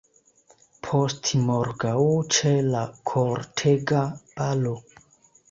Postmorgaŭ, 0.87 1.91
ĉe 2.37 2.55
la 2.71 2.81
kortega 3.13 4.03
balo! 4.35 4.75